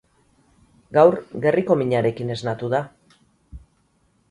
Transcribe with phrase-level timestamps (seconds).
[0.97, 2.83] Gaur gerriko minarekin esnatu da.